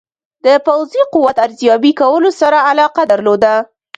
[0.45, 3.53] د پوځي قوت ارزیابي کولو سره علاقه درلوده.